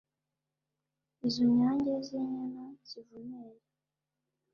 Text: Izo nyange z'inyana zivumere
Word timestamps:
Izo 1.27 1.43
nyange 1.55 1.91
z'inyana 2.05 2.63
zivumere 2.87 3.63